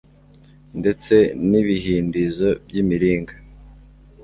[0.79, 1.15] ndetse
[1.49, 3.33] n'ibihindizo by'imiringa